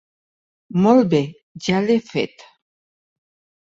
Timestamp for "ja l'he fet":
1.69-2.51